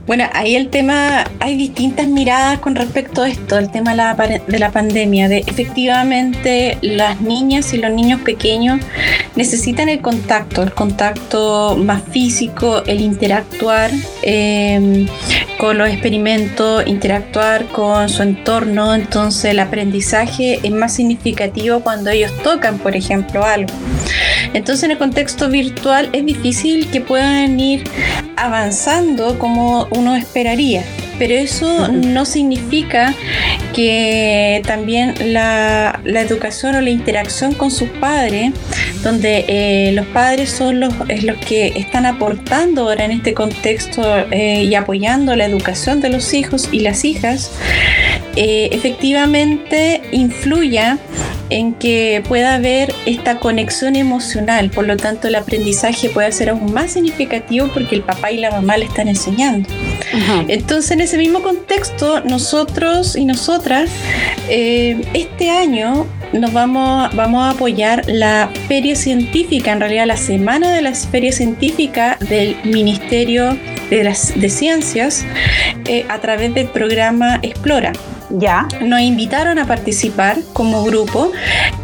Bueno, 0.06 0.24
ahí 0.32 0.56
el 0.56 0.68
tema, 0.68 1.24
hay 1.38 1.56
distintas 1.56 2.08
miradas 2.08 2.58
con 2.58 2.74
respecto 2.74 3.22
a 3.22 3.28
esto, 3.28 3.58
el 3.58 3.70
tema 3.70 3.90
de 3.90 4.58
la, 4.58 4.70
pandemia, 4.70 5.28
de 5.28 5.44
efectivamente 5.46 6.78
las 6.82 7.20
niñas 7.20 7.72
y 7.74 7.78
los 7.78 7.92
niños 7.92 8.20
pequeños 8.22 8.80
necesitan 9.36 9.88
el 9.88 10.00
contacto, 10.00 10.62
el 10.62 10.72
contacto 10.72 11.76
más 11.76 12.02
físico, 12.02 12.82
el 12.86 13.00
interactuar 13.00 13.90
em, 14.22 15.06
con 15.58 15.78
los 15.78 15.88
experimentos, 15.88 16.86
interactuar 16.86 17.66
con 17.66 18.08
su 18.08 18.22
entorno, 18.22 18.94
entonces 18.94 19.52
el 19.52 19.60
aprendizaje 19.60 20.58
es 20.62 20.72
más 20.72 20.94
significativo 20.94 21.80
cuando 21.80 22.10
ellos 22.10 22.32
tocan, 22.42 22.78
por 22.78 22.96
ejemplo, 22.96 23.39
algo. 23.44 23.72
Entonces 24.52 24.84
en 24.84 24.92
el 24.92 24.98
contexto 24.98 25.48
virtual 25.48 26.08
es 26.12 26.24
difícil 26.24 26.90
que 26.90 27.00
puedan 27.00 27.58
ir 27.60 27.84
avanzando 28.36 29.38
como 29.38 29.86
uno 29.90 30.16
esperaría 30.16 30.84
pero 31.20 31.34
eso 31.34 31.88
no 31.88 32.24
significa 32.24 33.14
que 33.74 34.62
también 34.66 35.14
la, 35.34 36.00
educación 36.06 36.76
o 36.76 36.80
la 36.80 36.88
interacción 36.88 37.52
con 37.52 37.70
sus 37.70 37.90
padres, 37.90 38.52
donde 39.02 39.44
eh, 39.46 39.92
los 39.92 40.06
padres 40.06 40.48
son 40.48 40.80
los, 40.80 40.94
los 41.22 41.36
que 41.46 41.74
están 41.76 42.06
aportando 42.06 42.88
ahora 42.88 43.04
en 43.04 43.10
este 43.10 43.34
contexto 43.34 44.02
eh, 44.30 44.64
y 44.64 44.74
apoyando 44.74 45.36
la 45.36 45.44
educación 45.44 46.00
de 46.00 46.08
los 46.08 46.32
hijos 46.32 46.70
y 46.72 46.80
las 46.80 47.04
hijas, 47.04 47.52
eh, 48.36 48.70
efectivamente 48.72 50.00
influya 50.12 50.96
en 51.50 51.74
que 51.74 52.22
pueda 52.26 52.54
haber 52.54 52.94
esta 53.06 53.38
conexión 53.38 53.96
emocional, 53.96 54.70
por 54.70 54.86
lo 54.86 54.96
tanto 54.96 55.28
el 55.28 55.34
aprendizaje 55.34 56.08
puede 56.08 56.32
ser 56.32 56.50
aún 56.50 56.72
más 56.72 56.92
significativo 56.92 57.68
porque 57.74 57.96
el 57.96 58.02
papá 58.02 58.30
y 58.30 58.38
la 58.38 58.50
mamá 58.50 58.76
le 58.76 58.86
están 58.86 59.08
enseñando. 59.08 59.68
Entonces 60.48 60.92
en 60.92 61.00
ese 61.00 61.18
mismo 61.18 61.42
contexto 61.42 62.20
nosotros 62.20 63.16
y 63.16 63.24
nosotras 63.24 63.90
eh, 64.48 65.00
este 65.14 65.50
año 65.50 66.06
nos 66.32 66.52
vamos, 66.52 67.14
vamos 67.14 67.42
a 67.42 67.50
apoyar 67.50 68.04
la 68.06 68.50
feria 68.68 68.94
científica, 68.94 69.72
en 69.72 69.80
realidad 69.80 70.06
la 70.06 70.16
semana 70.16 70.72
de 70.72 70.82
la 70.82 70.94
feria 70.94 71.32
científica 71.32 72.16
del 72.28 72.56
Ministerio 72.64 73.56
de, 73.90 74.04
las, 74.04 74.38
de 74.40 74.48
Ciencias 74.48 75.24
eh, 75.86 76.06
a 76.08 76.20
través 76.20 76.54
del 76.54 76.68
programa 76.68 77.40
Explora. 77.42 77.92
Ya. 78.30 78.68
Nos 78.80 79.00
invitaron 79.00 79.58
a 79.58 79.66
participar 79.66 80.38
como 80.52 80.84
grupo 80.84 81.32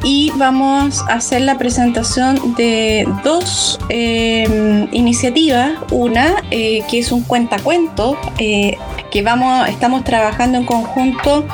y 0.04 0.30
vamos 0.36 1.02
a 1.08 1.14
hacer 1.14 1.42
la 1.42 1.58
presentación 1.58 2.54
de 2.54 3.08
dos 3.24 3.80
eh, 3.88 4.86
iniciativas. 4.92 5.72
Una 5.90 6.36
eh, 6.50 6.82
que 6.88 7.00
es 7.00 7.10
un 7.10 7.22
cuentacuento 7.22 8.16
eh, 8.38 8.78
que 9.10 9.22
vamos, 9.22 9.68
estamos 9.68 10.04
trabajando 10.04 10.58
en 10.58 10.64
conjunto 10.64 11.46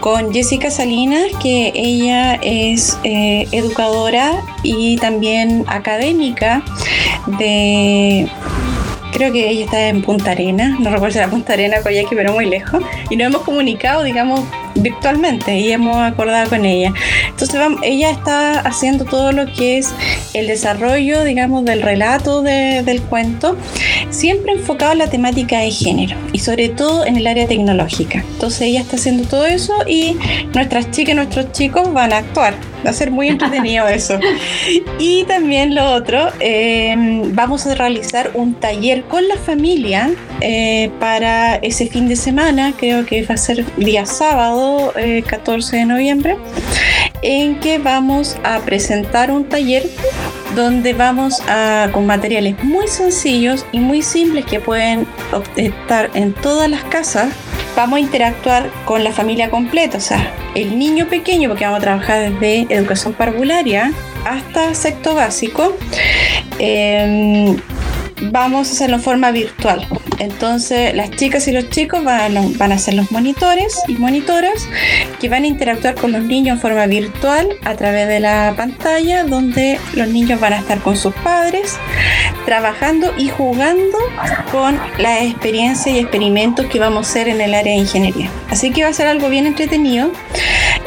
con 0.00 0.32
Jessica 0.32 0.70
Salinas, 0.70 1.24
que 1.42 1.72
ella 1.74 2.34
es 2.34 2.98
educadora 3.02 4.42
y 4.62 4.96
también 4.98 5.64
académica 5.66 6.62
de 7.38 8.28
creo 9.16 9.32
que 9.32 9.48
ella 9.48 9.64
está 9.64 9.88
en 9.88 10.02
Punta 10.02 10.32
Arena, 10.32 10.76
no 10.78 10.90
recuerdo 10.90 11.12
si 11.12 11.18
era 11.18 11.28
Punta 11.28 11.54
Arena, 11.54 11.80
Coyhaique, 11.82 12.14
pero 12.14 12.34
muy 12.34 12.44
lejos, 12.44 12.82
y 13.08 13.16
nos 13.16 13.28
hemos 13.28 13.42
comunicado, 13.42 14.02
digamos, 14.02 14.40
virtualmente 14.74 15.56
y 15.56 15.72
hemos 15.72 15.96
acordado 15.96 16.50
con 16.50 16.66
ella. 16.66 16.92
Entonces 17.26 17.58
ella 17.82 18.10
está 18.10 18.60
haciendo 18.60 19.06
todo 19.06 19.32
lo 19.32 19.46
que 19.46 19.78
es 19.78 19.94
el 20.34 20.46
desarrollo, 20.46 21.24
digamos, 21.24 21.64
del 21.64 21.80
relato 21.80 22.42
del 22.42 23.00
cuento, 23.02 23.56
siempre 24.10 24.52
enfocado 24.52 24.92
en 24.92 24.98
la 24.98 25.08
temática 25.08 25.60
de 25.60 25.70
género 25.70 26.18
y 26.34 26.40
sobre 26.40 26.68
todo 26.68 27.06
en 27.06 27.16
el 27.16 27.26
área 27.26 27.48
tecnológica. 27.48 28.18
Entonces 28.18 28.60
ella 28.62 28.80
está 28.80 28.96
haciendo 28.96 29.26
todo 29.26 29.46
eso 29.46 29.72
y 29.86 30.18
nuestras 30.52 30.90
chicas 30.90 31.12
y 31.12 31.16
nuestros 31.16 31.52
chicos 31.52 31.90
van 31.90 32.12
a 32.12 32.18
actuar. 32.18 32.54
Va 32.86 32.90
a 32.90 32.92
ser 32.92 33.10
muy 33.10 33.28
entretenido 33.28 33.88
eso. 33.88 34.18
Y 34.98 35.24
también 35.24 35.74
lo 35.74 35.92
otro, 35.92 36.28
em, 36.38 37.34
vamos 37.34 37.66
a 37.66 37.74
realizar 37.74 38.30
un 38.34 38.54
taller 38.54 39.02
con 39.04 39.26
la 39.26 39.36
familia 39.36 40.10
eh, 40.40 40.90
para 41.00 41.56
ese 41.56 41.86
fin 41.86 42.08
de 42.08 42.14
semana, 42.16 42.74
creo 42.76 43.04
que 43.04 43.22
va 43.22 43.34
a 43.34 43.38
ser 43.38 43.64
día 43.76 44.06
sábado 44.06 44.92
14 45.26 45.76
eh, 45.76 45.80
de 45.80 45.86
noviembre, 45.86 46.36
en 47.22 47.58
que 47.58 47.78
vamos 47.78 48.36
a 48.44 48.60
presentar 48.60 49.30
un 49.30 49.48
taller 49.48 49.84
donde 50.54 50.94
vamos 50.94 51.42
a, 51.48 51.88
con 51.92 52.06
materiales 52.06 52.62
muy 52.62 52.88
sencillos 52.88 53.66
y 53.72 53.80
muy 53.80 54.02
simples 54.02 54.44
que 54.44 54.60
pueden 54.60 55.06
estar 55.56 56.10
en 56.14 56.32
todas 56.32 56.70
las 56.70 56.84
casas, 56.84 57.28
vamos 57.76 57.98
a 57.98 58.00
interactuar 58.00 58.70
con 58.84 59.04
la 59.04 59.12
familia 59.12 59.50
completa, 59.50 59.98
o 59.98 60.00
sea, 60.00 60.32
el 60.54 60.78
niño 60.78 61.06
pequeño, 61.06 61.48
porque 61.50 61.64
vamos 61.64 61.78
a 61.78 61.82
trabajar 61.82 62.32
desde 62.32 62.74
educación 62.74 63.12
parvularia 63.12 63.92
hasta 64.24 64.74
sexto 64.74 65.14
básico. 65.14 65.76
Em, 66.58 67.56
vamos 68.32 68.68
a 68.68 68.72
hacerlo 68.72 68.96
en 68.96 69.02
forma 69.02 69.30
virtual. 69.30 69.86
Entonces 70.18 70.94
las 70.94 71.10
chicas 71.10 71.46
y 71.48 71.52
los 71.52 71.70
chicos 71.70 72.02
van, 72.04 72.36
a 72.72 72.78
ser 72.78 72.94
los 72.94 73.10
monitores 73.12 73.80
y 73.88 73.94
monitoras 73.94 74.68
que 75.20 75.28
van 75.28 75.44
a 75.44 75.46
interactuar 75.46 75.94
con 75.94 76.12
los 76.12 76.22
niños 76.22 76.56
en 76.56 76.60
forma 76.60 76.86
virtual 76.86 77.48
a 77.64 77.74
través 77.74 78.08
de 78.08 78.20
la 78.20 78.54
pantalla 78.56 79.24
donde 79.24 79.78
los 79.94 80.08
niños 80.08 80.40
van 80.40 80.54
a 80.54 80.58
estar 80.58 80.80
con 80.80 80.96
sus 80.96 81.14
padres 81.14 81.76
trabajando 82.44 83.12
y 83.18 83.28
jugando 83.28 83.98
con 84.52 84.78
las 84.98 85.22
experiencias 85.22 85.94
y 85.94 85.98
experimentos 85.98 86.66
que 86.66 86.78
vamos 86.78 87.06
a 87.06 87.10
hacer 87.10 87.28
en 87.28 87.40
el 87.40 87.54
área 87.54 87.74
de 87.74 87.80
ingeniería. 87.80 88.30
Así 88.50 88.70
que 88.70 88.84
va 88.84 88.90
a 88.90 88.92
ser 88.92 89.08
algo 89.08 89.28
bien 89.28 89.46
entretenido 89.46 90.10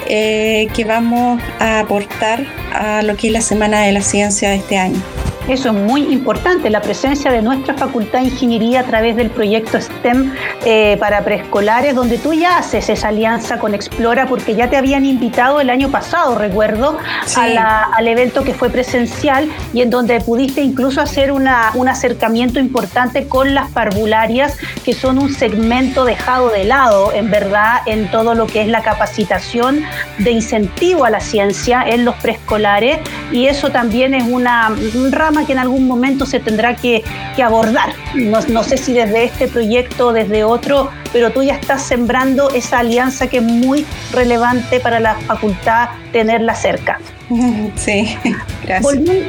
eh, 0.07 0.67
que 0.73 0.85
vamos 0.85 1.41
a 1.59 1.79
aportar 1.79 2.45
a 2.73 3.01
lo 3.03 3.15
que 3.15 3.27
es 3.27 3.33
la 3.33 3.41
Semana 3.41 3.81
de 3.81 3.91
la 3.91 4.01
Ciencia 4.01 4.49
de 4.49 4.55
este 4.55 4.77
año. 4.77 5.18
Eso 5.49 5.69
es 5.69 5.73
muy 5.73 6.01
importante, 6.13 6.69
la 6.69 6.79
presencia 6.79 7.31
de 7.31 7.41
nuestra 7.41 7.73
Facultad 7.73 8.19
de 8.19 8.25
Ingeniería 8.25 8.81
a 8.81 8.83
través 8.83 9.15
del 9.15 9.31
proyecto 9.31 9.81
STEM 9.81 10.31
eh, 10.63 10.95
para 10.99 11.23
preescolares, 11.23 11.95
donde 11.95 12.19
tú 12.19 12.33
ya 12.33 12.59
haces 12.59 12.87
esa 12.87 13.07
alianza 13.07 13.57
con 13.57 13.73
Explora, 13.73 14.27
porque 14.27 14.53
ya 14.53 14.69
te 14.69 14.77
habían 14.77 15.05
invitado 15.05 15.59
el 15.59 15.71
año 15.71 15.89
pasado, 15.89 16.35
recuerdo, 16.35 16.99
al 17.35 18.07
evento 18.07 18.43
que 18.43 18.53
fue 18.53 18.69
presencial 18.69 19.49
y 19.73 19.81
en 19.81 19.89
donde 19.89 20.21
pudiste 20.21 20.61
incluso 20.61 21.01
hacer 21.01 21.31
una, 21.31 21.71
un 21.73 21.87
acercamiento 21.87 22.59
importante 22.59 23.27
con 23.27 23.55
las 23.55 23.71
parvularias, 23.71 24.55
que 24.85 24.93
son 24.93 25.17
un 25.17 25.33
segmento 25.33 26.05
dejado 26.05 26.49
de 26.49 26.65
lado, 26.65 27.11
en 27.11 27.31
verdad, 27.31 27.81
en 27.87 28.11
todo 28.11 28.35
lo 28.35 28.45
que 28.45 28.61
es 28.61 28.67
la 28.67 28.83
capacitación 28.83 29.83
de 30.19 30.29
incentivo 30.29 31.05
a 31.05 31.09
la 31.09 31.21
ciencia 31.21 31.83
en 31.87 32.05
los 32.05 32.13
preescolares, 32.17 32.99
y 33.31 33.47
eso 33.47 33.71
también 33.71 34.13
es 34.13 34.25
una 34.25 34.69
rama 35.09 35.38
que 35.45 35.53
en 35.53 35.59
algún 35.59 35.87
momento 35.87 36.25
se 36.25 36.39
tendrá 36.39 36.75
que, 36.75 37.03
abordar. 37.43 37.93
No, 38.15 38.63
sé 38.63 38.75
si 38.77 38.91
desde 38.91 39.23
este 39.23 39.47
proyecto 39.47 40.07
o 40.07 40.13
desde 40.13 40.43
otro, 40.43 40.89
pero 41.13 41.31
tú 41.31 41.41
ya 41.41 41.55
estás 41.55 41.81
sembrando 41.83 42.49
esa 42.49 42.79
alianza 42.79 43.27
que 43.27 43.37
es 43.37 43.43
muy 43.43 43.85
relevante 44.11 44.81
para 44.81 44.99
la 44.99 45.15
facultad 45.15 45.89
tenerla 46.11 46.55
cerca. 46.55 46.99
Sí, 47.75 48.17
gracias. 48.63 48.81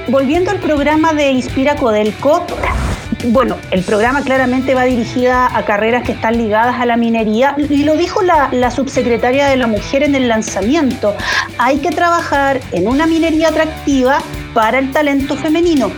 Volviendo, 0.09 0.51
al 0.51 0.59
programa 0.59 1.13
de 1.13 1.31
Inspira 1.31 1.77
Codelco, 1.77 2.45
bueno, 3.27 3.57
el 3.71 3.83
programa 3.83 4.23
claramente 4.23 4.75
va 4.75 4.85
dirigida 4.85 5.55
a 5.55 5.65
carreras 5.65 6.03
que 6.03 6.13
están 6.13 6.39
ligadas 6.39 6.81
a 6.81 6.87
la 6.87 6.97
minería 6.97 7.55
y 7.69 7.85
lo 7.85 7.97
dijo 7.97 8.23
la, 8.23 8.49
la, 8.53 8.71
subsecretaria 8.71 9.47
de 9.47 9.57
la 9.57 9.67
Mujer 9.67 10.03
en 10.03 10.15
el 10.15 10.29
lanzamiento. 10.29 11.15
Hay 11.59 11.79
que 11.79 11.91
trabajar 11.91 12.61
en 12.73 12.89
una 12.89 13.07
minería 13.07 13.49
atractiva 13.49 14.21
para 14.55 14.79
el 14.79 14.93
talento 14.93 15.37
femenino. 15.37 15.91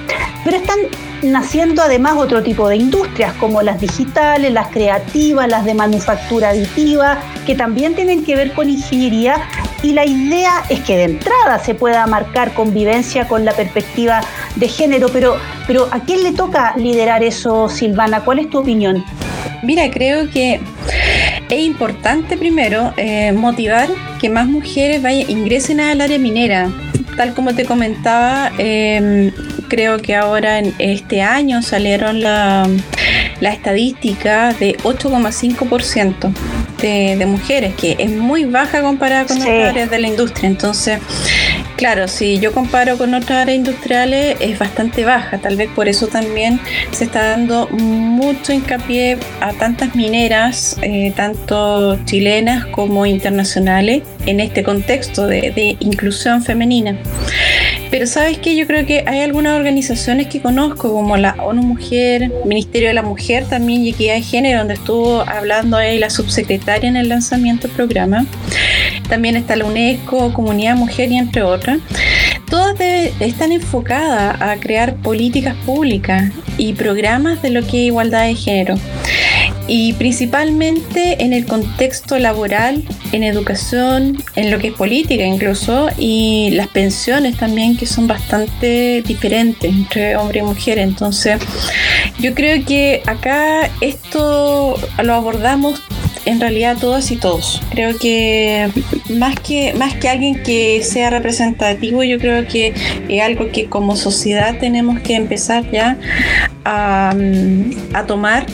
Pero 0.44 0.56
están 0.56 0.78
naciendo 1.22 1.82
además 1.82 2.16
otro 2.16 2.42
tipo 2.42 2.68
de 2.68 2.76
industrias 2.76 3.32
como 3.34 3.62
las 3.62 3.80
digitales, 3.80 4.52
las 4.52 4.68
creativas, 4.68 5.48
las 5.48 5.64
de 5.64 5.74
manufactura 5.74 6.50
aditiva, 6.50 7.18
que 7.46 7.54
también 7.54 7.94
tienen 7.94 8.24
que 8.24 8.34
ver 8.34 8.52
con 8.52 8.68
ingeniería 8.68 9.42
y 9.82 9.92
la 9.92 10.04
idea 10.04 10.64
es 10.68 10.80
que 10.80 10.96
de 10.96 11.04
entrada 11.04 11.58
se 11.58 11.74
pueda 11.74 12.06
marcar 12.06 12.54
convivencia 12.54 13.26
con 13.26 13.44
la 13.44 13.52
perspectiva 13.52 14.20
de 14.56 14.68
género, 14.68 15.08
pero, 15.12 15.36
pero 15.66 15.88
¿a 15.90 16.00
quién 16.00 16.22
le 16.22 16.32
toca 16.32 16.74
liderar 16.76 17.22
eso, 17.22 17.68
Silvana? 17.68 18.20
¿Cuál 18.20 18.40
es 18.40 18.50
tu 18.50 18.58
opinión? 18.58 19.04
Mira, 19.62 19.90
creo 19.90 20.28
que 20.30 20.60
es 21.48 21.60
importante 21.60 22.36
primero 22.36 22.92
eh, 22.96 23.32
motivar 23.32 23.88
que 24.20 24.28
más 24.28 24.46
mujeres 24.46 25.02
vayan, 25.02 25.30
ingresen 25.30 25.80
al 25.80 26.00
área 26.00 26.18
minera. 26.18 26.70
Tal 27.16 27.34
como 27.34 27.54
te 27.54 27.64
comentaba, 27.64 28.50
em, 28.58 29.30
creo 29.68 29.98
que 30.00 30.14
ahora 30.14 30.58
en 30.58 30.74
este 30.78 31.22
año 31.22 31.62
salieron 31.62 32.20
la, 32.22 32.66
la 33.40 33.50
estadística 33.50 34.54
de 34.54 34.76
8,5% 34.78 36.32
de, 36.88 37.26
mujeres, 37.26 37.74
que 37.74 37.96
es 37.98 38.10
muy 38.10 38.44
baja 38.44 38.82
comparada 38.82 39.26
con 39.26 39.40
otras 39.40 39.70
áreas 39.70 39.90
de 39.90 39.98
la 39.98 40.08
industria. 40.08 40.48
Entonces, 40.48 40.98
claro, 41.76 42.08
si 42.08 42.38
yo 42.38 42.52
comparo 42.52 42.98
con 42.98 43.14
otras 43.14 43.42
áreas 43.42 43.58
industriales, 43.58 44.36
es 44.40 44.58
bastante 44.58 45.04
baja. 45.04 45.38
Tal 45.38 45.56
vez 45.56 45.70
por 45.74 45.88
eso 45.88 46.08
también 46.08 46.60
se 46.90 47.04
está 47.04 47.30
dando 47.30 47.68
mucho 47.68 48.52
hincapié 48.52 49.18
a 49.40 49.52
tantas 49.52 49.94
mineras, 49.94 50.76
eh, 50.82 51.12
tanto 51.14 51.98
chilenas 52.04 52.66
como 52.66 53.06
internacionales, 53.06 54.02
en 54.26 54.40
este 54.40 54.62
contexto 54.62 55.26
de, 55.26 55.52
de 55.52 55.76
inclusión 55.80 56.42
femenina. 56.42 56.96
Pero 57.92 58.06
sabes 58.06 58.38
que 58.38 58.56
yo 58.56 58.66
creo 58.66 58.86
que 58.86 59.04
hay 59.06 59.20
algunas 59.20 59.54
organizaciones 59.54 60.28
que 60.28 60.40
conozco, 60.40 60.94
como 60.94 61.18
la 61.18 61.34
ONU 61.34 61.62
Mujer, 61.62 62.32
Ministerio 62.46 62.88
de 62.88 62.94
la 62.94 63.02
Mujer 63.02 63.44
también 63.46 63.82
y 63.82 63.90
Equidad 63.90 64.14
de 64.14 64.22
Género, 64.22 64.60
donde 64.60 64.74
estuvo 64.74 65.20
hablando 65.20 65.76
ahí 65.76 65.98
la 65.98 66.08
subsecretaria 66.08 66.88
en 66.88 66.96
el 66.96 67.10
lanzamiento 67.10 67.68
del 67.68 67.76
programa. 67.76 68.24
También 69.10 69.36
está 69.36 69.56
la 69.56 69.66
UNESCO, 69.66 70.32
Comunidad 70.32 70.74
Mujer 70.74 71.12
y 71.12 71.18
entre 71.18 71.42
otras. 71.42 71.80
Todas 72.48 72.80
están 73.20 73.52
enfocadas 73.52 74.40
a 74.40 74.56
crear 74.56 74.96
políticas 74.96 75.54
públicas 75.66 76.32
y 76.56 76.72
programas 76.72 77.42
de 77.42 77.50
lo 77.50 77.60
que 77.60 77.82
es 77.82 77.86
igualdad 77.88 78.24
de 78.24 78.34
género 78.34 78.76
y 79.68 79.92
principalmente 79.94 81.22
en 81.22 81.32
el 81.32 81.46
contexto 81.46 82.18
laboral, 82.18 82.82
en 83.12 83.22
educación, 83.22 84.22
en 84.36 84.50
lo 84.50 84.58
que 84.58 84.68
es 84.68 84.74
política 84.74 85.24
incluso, 85.24 85.88
y 85.98 86.50
las 86.52 86.68
pensiones 86.68 87.36
también 87.36 87.76
que 87.76 87.86
son 87.86 88.06
bastante 88.06 89.02
diferentes 89.06 89.70
entre 89.70 90.16
hombre 90.16 90.40
y 90.40 90.42
mujer. 90.42 90.78
Entonces, 90.78 91.38
yo 92.18 92.34
creo 92.34 92.64
que 92.64 93.02
acá 93.06 93.70
esto 93.80 94.76
lo 95.02 95.14
abordamos 95.14 95.82
en 96.24 96.40
realidad 96.40 96.76
todas 96.80 97.10
y 97.10 97.16
todos. 97.16 97.62
Creo 97.70 97.98
que 97.98 98.70
más 99.10 99.34
que 99.40 99.74
más 99.74 99.94
que 99.94 100.08
alguien 100.08 100.42
que 100.42 100.82
sea 100.82 101.10
representativo, 101.10 102.02
yo 102.02 102.18
creo 102.18 102.46
que 102.46 102.74
es 103.08 103.22
algo 103.22 103.50
que 103.50 103.66
como 103.66 103.96
sociedad 103.96 104.58
tenemos 104.58 105.00
que 105.00 105.14
empezar 105.14 105.68
ya 105.70 105.98
a, 106.64 107.14
a 107.94 108.06
tomar 108.06 108.46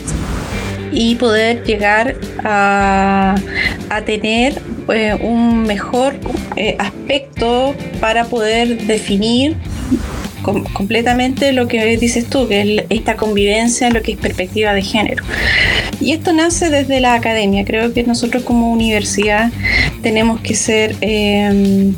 y 0.93 1.15
poder 1.17 1.65
llegar 1.65 2.17
a, 2.45 3.35
tener 4.07 4.61
eh, 4.89 5.17
un 5.21 5.65
mejor 5.65 6.15
eh, 6.57 6.77
aspecto 6.79 7.75
para 8.01 8.25
poder 8.25 8.87
definir 8.87 9.57
completamente 10.43 11.53
lo 11.53 11.69
que 11.69 11.97
dices 11.97 12.27
tú, 12.27 12.49
que 12.49 12.61
es 12.63 12.85
esta 12.89 13.17
convivencia 13.17 13.89
en 13.89 13.95
lo 13.95 14.03
que 14.03 14.13
es 14.13 14.19
perspectiva 14.19 14.73
de 14.73 14.83
género. 14.83 15.25
Y 16.01 16.13
esto 16.13 16.33
nace 16.33 16.71
desde 16.71 17.01
la 17.01 17.15
academia. 17.15 17.65
Creo 17.65 17.93
que 17.93 18.05
nosotros 18.05 18.45
como 18.45 18.73
universidad 18.73 19.51
tenemos 20.03 20.41
que 20.41 20.55
ser, 20.55 20.95
eh, 21.01 21.93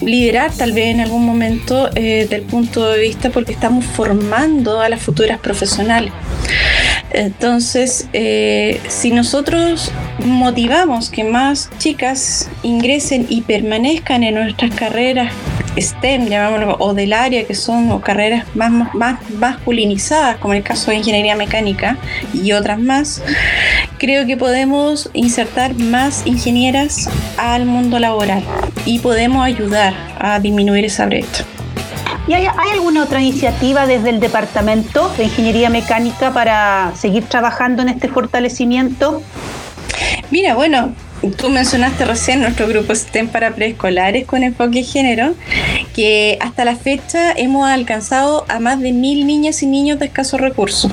liderar 0.00 0.52
tal 0.52 0.72
vez 0.72 0.94
en 0.94 1.00
algún 1.00 1.26
momento 1.26 1.90
eh, 1.94 2.26
del 2.30 2.42
punto 2.42 2.88
de 2.90 3.00
vista 3.00 3.30
porque 3.30 3.52
estamos 3.52 3.84
formando 3.84 4.80
a 4.80 4.88
las 4.88 5.02
futuras 5.02 5.40
profesionales. 5.40 6.12
Entonces, 7.12 8.08
eh, 8.12 8.80
si 8.88 9.10
nosotros 9.10 9.90
motivamos 10.24 11.10
que 11.10 11.24
más 11.24 11.70
chicas 11.78 12.48
ingresen 12.62 13.26
y 13.28 13.42
permanezcan 13.42 14.22
en 14.22 14.36
nuestras 14.36 14.74
carreras 14.74 15.32
STEM, 15.78 16.28
llamámoslo, 16.28 16.76
o 16.78 16.94
del 16.94 17.12
área 17.12 17.44
que 17.44 17.54
son 17.54 18.00
carreras 18.00 18.44
más, 18.54 18.94
más 18.94 19.30
masculinizadas, 19.30 20.36
como 20.36 20.54
el 20.54 20.62
caso 20.62 20.90
de 20.90 20.98
ingeniería 20.98 21.36
mecánica 21.36 21.96
y 22.32 22.52
otras 22.52 22.78
más, 22.78 23.22
creo 23.98 24.26
que 24.26 24.36
podemos 24.36 25.10
insertar 25.12 25.74
más 25.74 26.26
ingenieras 26.26 27.08
al 27.36 27.66
mundo 27.66 27.98
laboral 27.98 28.42
y 28.84 28.98
podemos 28.98 29.44
ayudar 29.44 29.94
a 30.18 30.38
disminuir 30.40 30.84
esa 30.84 31.06
brecha. 31.06 31.44
¿Y 32.26 32.34
hay, 32.34 32.46
alguna 32.72 33.02
otra 33.02 33.20
iniciativa 33.20 33.86
desde 33.86 34.10
el 34.10 34.20
Departamento 34.20 35.08
de 35.16 35.24
Ingeniería 35.24 35.70
Mecánica 35.70 36.32
para 36.32 36.92
seguir 36.94 37.24
trabajando 37.24 37.82
en 37.82 37.88
este 37.88 38.08
fortalecimiento? 38.08 39.22
Mira, 40.30 40.54
bueno, 40.54 40.92
Tú 41.36 41.50
mencionaste 41.50 42.06
recién 42.06 42.40
nuestro 42.40 42.66
grupo 42.66 42.94
STEM 42.94 43.28
para 43.28 43.54
preescolares 43.54 44.26
con 44.26 44.42
enfoque 44.42 44.82
género, 44.82 45.34
que 45.94 46.38
hasta 46.40 46.64
la 46.64 46.76
fecha 46.76 47.32
hemos 47.32 47.68
alcanzado 47.68 48.46
a 48.48 48.58
más 48.58 48.80
de 48.80 48.92
mil 48.92 49.26
niñas 49.26 49.62
y 49.62 49.66
niños 49.66 49.98
de 49.98 50.06
escasos 50.06 50.40
recursos 50.40 50.90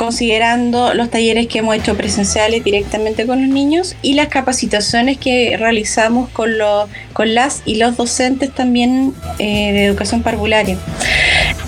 considerando 0.00 0.94
los 0.94 1.10
talleres 1.10 1.46
que 1.46 1.58
hemos 1.58 1.76
hecho 1.76 1.94
presenciales 1.94 2.64
directamente 2.64 3.26
con 3.26 3.42
los 3.42 3.50
niños 3.50 3.96
y 4.00 4.14
las 4.14 4.28
capacitaciones 4.28 5.18
que 5.18 5.58
realizamos 5.58 6.30
con, 6.30 6.56
los, 6.56 6.88
con 7.12 7.34
las 7.34 7.60
y 7.66 7.74
los 7.74 7.98
docentes 7.98 8.50
también 8.50 9.12
eh, 9.38 9.72
de 9.74 9.84
educación 9.84 10.22
parvularia. 10.22 10.78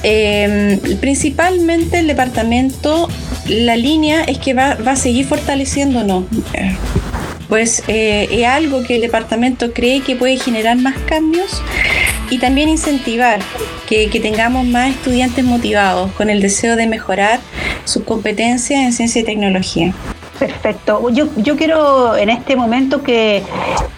Em, 0.03 0.81
principalmente 0.99 1.99
el 1.99 2.07
departamento, 2.07 3.07
la 3.49 3.77
línea 3.77 4.23
es 4.25 4.39
que 4.39 4.55
va, 4.55 4.77
va 4.77 4.93
a 4.93 4.97
seguir 4.97 5.27
fortaleciéndonos 5.27 6.25
pues 7.53 7.83
eh, 7.87 8.29
es 8.31 8.47
algo 8.47 8.83
que 8.83 8.95
el 8.95 9.03
departamento 9.03 9.75
cree 9.75 10.01
que 10.01 10.17
puede 10.17 10.39
generar 10.39 10.79
más 10.79 10.99
cambios 11.01 11.61
y 12.31 12.39
también 12.39 12.71
incentivar 12.71 13.41
que, 13.87 14.09
tengamos 14.23 14.65
más 14.65 14.89
estudiantes 14.89 15.45
motivados 15.45 16.11
con 16.13 16.31
el 16.31 16.41
deseo 16.41 16.77
de 16.77 16.87
mejorar 16.87 17.41
sus 17.85 18.05
competencias 18.05 18.81
en 18.81 18.95
ciencia 18.95 19.21
y 19.21 19.25
tecnología. 19.25 19.93
Perfecto. 20.43 21.09
Yo, 21.11 21.29
yo 21.37 21.57
quiero 21.57 22.17
en 22.17 22.29
este 22.29 22.57
momento 22.57 23.05
que 23.05 23.45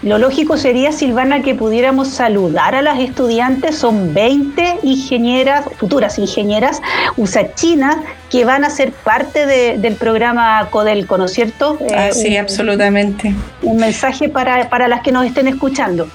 lo 0.03 0.19
lógico 0.19 0.57
sería, 0.57 0.91
Silvana, 0.91 1.41
que 1.41 1.55
pudiéramos 1.55 2.09
saludar 2.09 2.75
a 2.75 2.83
las 2.83 2.99
estudiantes. 2.99 3.75
Son 3.75 4.13
20 4.13 4.81
ingenieras, 4.83 5.65
futuras 5.79 6.19
ingenieras 6.19 6.83
usachinas, 7.17 7.97
que 8.29 8.45
van 8.45 8.63
a 8.63 8.69
ser 8.69 8.91
parte 8.91 9.47
del 9.47 9.95
programa 9.95 10.67
Codelco, 10.69 11.17
¿no 11.17 11.25
es 11.25 11.33
cierto? 11.33 11.79
Ah, 11.95 12.09
sí, 12.11 12.37
absolutamente. 12.37 13.33
Un 13.63 13.77
mensaje 13.77 14.29
para, 14.29 14.69
para 14.69 14.87
las 14.87 15.01
que 15.01 15.11
nos 15.11 15.25
estén 15.25 15.47
escuchando. 15.47 16.07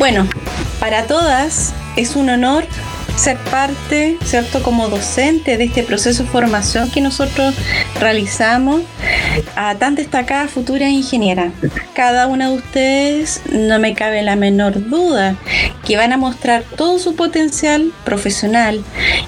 Bueno, 0.00 0.26
para 0.80 1.04
todas 1.04 1.72
es 1.94 2.16
un 2.16 2.28
honor 2.28 2.64
ser 3.16 3.36
parte, 3.50 4.18
¿cierto? 4.24 4.62
Como 4.62 4.88
docente 4.88 5.56
de 5.56 5.64
este 5.64 5.82
proceso 5.82 6.24
de 6.24 6.28
formación 6.28 6.90
que 6.90 7.00
nosotros 7.00 7.54
realizamos 8.00 8.82
a 9.56 9.74
tan 9.76 9.94
destacadas 9.94 10.50
futuras 10.50 10.90
ingenieras. 10.90 11.52
Cada 11.94 12.26
una 12.26 12.48
de 12.48 12.56
ustedes, 12.56 13.42
no 13.52 13.78
me 13.78 13.94
cabe 13.94 14.22
la 14.22 14.36
menor 14.36 14.88
duda, 14.88 15.36
que 15.84 15.96
van 15.96 16.12
a 16.12 16.16
mostrar 16.16 16.64
todo 16.76 16.98
su 16.98 17.14
potencial 17.14 17.92
profesional 18.04 18.82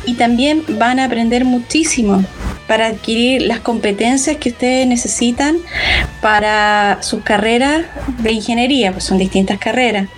y 0.05 0.15
también 0.15 0.65
van 0.69 0.99
a 0.99 1.05
aprender 1.05 1.45
muchísimo 1.45 2.25
para 2.67 2.87
adquirir 2.87 3.43
las 3.43 3.61
competencias 3.61 4.37
que 4.39 4.51
ustedes 4.51 4.87
necesitan 4.87 5.59
para 6.21 6.99
sus 7.03 7.23
carreras 7.23 7.85
de 8.19 8.33
ingeniería, 8.33 8.93
pues 8.93 9.05
son 9.05 9.19
distintas 9.19 9.59
carreras. 9.59 10.09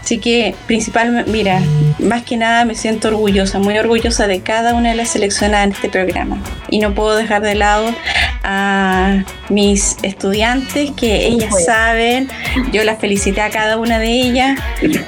Así 0.00 0.18
que 0.18 0.54
principalmente, 0.66 1.30
mira, 1.30 1.60
más 1.98 2.22
que 2.22 2.36
nada 2.36 2.64
me 2.64 2.74
siento 2.74 3.08
orgullosa, 3.08 3.58
muy 3.58 3.78
orgullosa 3.78 4.26
de 4.26 4.40
cada 4.40 4.74
una 4.74 4.90
de 4.90 4.96
las 4.96 5.10
seleccionadas 5.10 5.66
en 5.66 5.72
este 5.72 5.88
programa. 5.88 6.42
Y 6.68 6.78
no 6.78 6.94
puedo 6.94 7.16
dejar 7.16 7.42
de 7.42 7.54
lado 7.54 7.94
a 8.42 9.22
mis 9.50 9.96
estudiantes 10.02 10.90
que 10.92 11.26
ellas 11.26 11.64
saben, 11.64 12.28
yo 12.72 12.84
las 12.84 12.98
felicité 12.98 13.40
a 13.42 13.50
cada 13.50 13.76
una 13.76 13.98
de 13.98 14.08
ellas. 14.08 14.58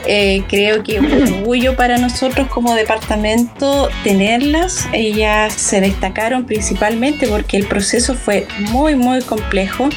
Eh, 0.06 0.42
creo 0.48 0.82
que 0.82 0.96
es 0.96 1.00
un 1.00 1.12
orgullo 1.12 1.76
para 1.76 1.98
nosotros 1.98 2.48
como 2.48 2.74
departamento 2.74 3.88
tenerlas. 4.04 4.88
Ellas 4.92 5.54
se 5.54 5.80
destacaron 5.80 6.44
principalmente 6.44 7.26
porque 7.26 7.56
el 7.56 7.66
proceso 7.66 8.14
fue 8.14 8.46
muy, 8.58 8.96
muy 8.96 9.22
complejo. 9.22 9.88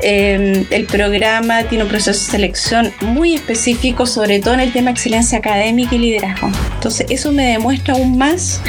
Eh, 0.00 0.66
el 0.70 0.86
programa 0.86 1.64
tiene 1.64 1.84
un 1.84 1.90
proceso 1.90 2.18
de 2.18 2.30
selección 2.32 2.92
muy 3.00 3.34
específico, 3.34 3.91
sobre 4.06 4.40
todo 4.40 4.54
en 4.54 4.60
el 4.60 4.72
tema 4.72 4.90
excelencia 4.90 5.38
académica 5.38 5.94
y 5.94 5.98
liderazgo. 5.98 6.50
Entonces, 6.74 7.06
eso 7.10 7.30
me 7.32 7.44
demuestra 7.44 7.94
aún 7.94 8.18
más 8.18 8.60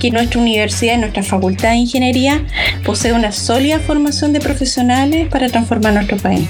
que 0.00 0.10
nuestra 0.10 0.40
universidad 0.40 0.94
y 0.94 0.98
nuestra 0.98 1.22
facultad 1.22 1.70
de 1.70 1.76
ingeniería 1.76 2.44
posee 2.84 3.12
una 3.12 3.32
sólida 3.32 3.78
formación 3.78 4.32
de 4.32 4.40
profesionales 4.40 5.28
para 5.28 5.48
transformar 5.48 5.94
nuestro 5.94 6.16
país. 6.18 6.48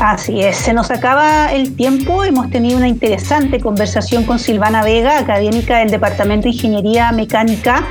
Así 0.00 0.40
es, 0.42 0.56
se 0.56 0.72
nos 0.72 0.92
acaba 0.92 1.52
el 1.52 1.74
tiempo. 1.74 2.22
Hemos 2.22 2.50
tenido 2.50 2.76
una 2.76 2.86
interesante 2.86 3.58
conversación 3.58 4.22
con 4.22 4.38
Silvana 4.38 4.84
Vega, 4.84 5.18
académica 5.18 5.78
del 5.78 5.90
Departamento 5.90 6.44
de 6.44 6.50
Ingeniería 6.50 7.10
Mecánica, 7.10 7.84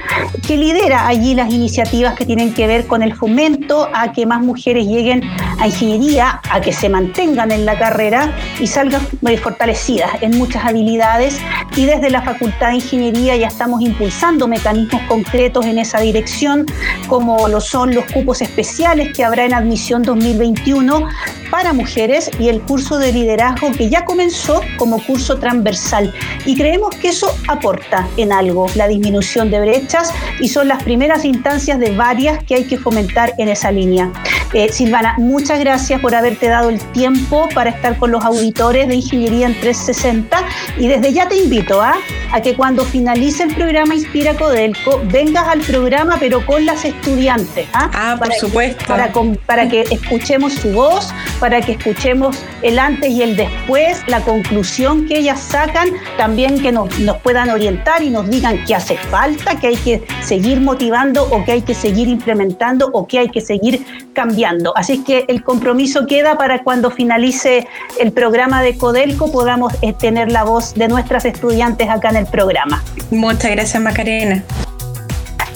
que 0.47 0.55
lidera 0.55 1.05
allí 1.05 1.35
las 1.35 1.51
iniciativas 1.51 2.15
que 2.15 2.25
tienen 2.25 2.53
que 2.53 2.65
ver 2.65 2.87
con 2.87 3.03
el 3.03 3.13
fomento 3.13 3.89
a 3.93 4.13
que 4.13 4.25
más 4.25 4.41
mujeres 4.41 4.87
lleguen 4.87 5.21
a 5.59 5.67
ingeniería, 5.67 6.39
a 6.49 6.61
que 6.61 6.71
se 6.71 6.87
mantengan 6.87 7.51
en 7.51 7.65
la 7.65 7.77
carrera 7.77 8.31
y 8.57 8.67
salgan 8.67 9.01
fortalecidas 9.41 10.09
en 10.21 10.37
muchas 10.37 10.63
habilidades. 10.63 11.37
Y 11.75 11.85
desde 11.85 12.09
la 12.09 12.21
Facultad 12.21 12.69
de 12.69 12.75
Ingeniería 12.75 13.35
ya 13.35 13.47
estamos 13.47 13.81
impulsando 13.81 14.47
mecanismos 14.47 15.01
concretos 15.09 15.65
en 15.65 15.77
esa 15.77 15.99
dirección, 15.99 16.65
como 17.07 17.49
lo 17.49 17.59
son 17.59 17.93
los 17.93 18.05
cupos 18.05 18.41
especiales 18.41 19.13
que 19.13 19.25
habrá 19.25 19.43
en 19.43 19.53
admisión 19.53 20.03
2021 20.03 21.05
para 21.51 21.73
mujeres 21.73 21.96
y 22.39 22.49
el 22.49 22.61
curso 22.61 22.99
de 22.99 23.11
liderazgo 23.11 23.71
que 23.71 23.89
ya 23.89 24.05
comenzó 24.05 24.61
como 24.77 25.03
curso 25.03 25.39
transversal. 25.39 26.13
Y 26.45 26.55
creemos 26.55 26.95
que 26.95 27.07
eso 27.07 27.35
aporta 27.47 28.07
en 28.17 28.31
algo 28.31 28.67
la 28.75 28.87
disminución 28.87 29.49
de 29.49 29.59
brechas 29.59 30.13
y 30.39 30.47
son 30.47 30.67
las 30.67 30.83
primeras 30.83 31.25
instancias 31.25 31.79
de 31.79 31.95
varias 31.95 32.43
que 32.43 32.53
hay 32.53 32.65
que 32.65 32.77
fomentar 32.77 33.33
en 33.39 33.49
esa 33.49 33.71
línea. 33.71 34.11
Eh, 34.53 34.71
Silvana, 34.71 35.15
muchas 35.17 35.59
gracias 35.59 35.99
por 35.99 36.13
haberte 36.13 36.47
dado 36.47 36.69
el 36.69 36.79
tiempo 36.91 37.49
para 37.55 37.71
estar 37.71 37.97
con 37.97 38.11
los 38.11 38.23
auditores 38.23 38.87
de 38.87 38.95
Ingeniería 38.95 39.47
en 39.47 39.59
360 39.59 40.37
y 40.77 40.87
desde 40.87 41.11
ya 41.13 41.27
te 41.27 41.35
invito 41.35 41.81
¿ah? 41.81 41.95
A 42.31 42.41
que 42.41 42.55
cuando 42.55 42.83
finalice 42.83 43.43
el 43.43 43.55
programa 43.55 43.95
Inspira 43.95 44.35
Codelco 44.35 45.01
vengas 45.05 45.47
al 45.47 45.61
programa 45.61 46.17
pero 46.19 46.45
con 46.45 46.65
las 46.65 46.85
estudiantes. 46.85 47.67
¿ah? 47.73 47.89
ah 47.93 48.15
por 48.17 48.33
supuesto. 48.33 48.85
para, 48.85 49.11
para 49.45 49.67
que 49.69 49.81
escuchemos 49.91 50.53
su 50.53 50.71
voz, 50.71 51.09
para 51.39 51.61
que 51.61 51.73
escuchemos 51.73 52.37
el 52.61 52.79
antes 52.79 53.11
y 53.11 53.21
el 53.21 53.35
después, 53.35 54.03
la 54.07 54.21
conclusión 54.21 55.07
que 55.07 55.19
ellas 55.19 55.39
sacan, 55.39 55.89
también 56.17 56.61
que 56.61 56.71
nos, 56.71 56.99
nos 56.99 57.17
puedan 57.17 57.49
orientar 57.49 58.01
y 58.03 58.09
nos 58.09 58.29
digan 58.29 58.63
qué 58.65 58.75
hace 58.75 58.97
falta, 58.97 59.59
qué 59.59 59.67
hay 59.67 59.75
que 59.77 60.03
seguir 60.21 60.61
motivando 60.61 61.23
o 61.31 61.43
qué 61.45 61.53
hay 61.53 61.61
que 61.61 61.73
seguir 61.73 62.07
implementando 62.07 62.89
o 62.93 63.07
qué 63.07 63.19
hay 63.19 63.29
que 63.29 63.41
seguir 63.41 63.85
cambiando. 64.13 64.75
Así 64.75 65.03
que 65.03 65.25
el 65.27 65.43
compromiso 65.43 66.07
queda 66.07 66.37
para 66.37 66.63
cuando 66.63 66.91
finalice 66.91 67.67
el 67.99 68.11
programa 68.11 68.61
de 68.61 68.77
Codelco 68.77 69.31
podamos 69.31 69.73
eh, 69.81 69.93
tener 69.93 70.31
la 70.31 70.43
voz 70.43 70.73
de 70.73 70.87
nuestras 70.87 71.25
estudiantes 71.25 71.89
acá 71.89 72.09
en 72.09 72.16
el 72.17 72.25
programa. 72.27 72.83
Muchas 73.11 73.51
gracias 73.51 73.81
Macarena. 73.81 74.43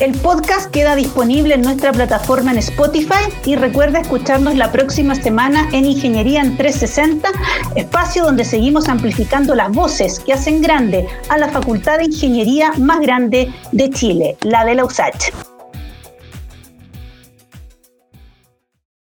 El 0.02 0.14
podcast 0.14 0.72
queda 0.72 0.96
disponible 0.96 1.54
en 1.54 1.62
nuestra 1.62 1.92
plataforma 1.92 2.52
en 2.52 2.58
Spotify 2.58 3.32
y 3.46 3.56
recuerda 3.56 4.00
escucharnos 4.00 4.56
la 4.56 4.72
próxima 4.72 5.14
semana 5.14 5.70
en 5.74 5.86
Ingeniería 5.86 6.42
en 6.42 6.58
360, 6.58 7.30
espacio 7.76 8.24
donde 8.24 8.44
seguimos 8.44 8.90
amplificando 8.90 9.54
las 9.54 9.72
voces 9.72 10.20
que 10.20 10.34
hacen 10.34 10.64
grande 10.64 11.08
a 11.30 11.38
la 11.38 11.50
Facultad 11.50 12.00
de 12.00 12.06
Ingeniería 12.06 12.72
más 12.80 13.00
grande 13.00 13.54
de 13.72 13.90
Chile, 13.92 14.38
la 14.42 14.66
de 14.66 14.74
la 14.74 14.86
USACH. 14.86 15.51